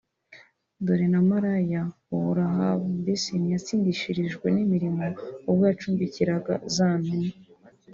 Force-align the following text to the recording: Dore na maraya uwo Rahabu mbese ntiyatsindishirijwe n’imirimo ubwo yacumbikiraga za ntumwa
Dore 0.85 1.07
na 1.13 1.21
maraya 1.29 1.81
uwo 2.13 2.29
Rahabu 2.39 2.87
mbese 3.01 3.29
ntiyatsindishirijwe 3.41 4.45
n’imirimo 4.55 5.05
ubwo 5.49 5.63
yacumbikiraga 5.69 6.53
za 6.75 6.89
ntumwa 7.03 7.31